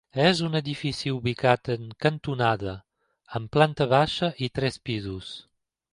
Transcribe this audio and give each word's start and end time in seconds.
És 0.27 0.39
un 0.45 0.59
edifici 0.59 1.11
ubicat 1.17 1.69
en 1.73 1.85
cantonada 2.05 2.73
amb 3.41 3.53
planta 3.59 3.91
baixa 3.95 4.31
i 4.47 4.49
tres 4.61 4.81
pisos. 4.89 5.33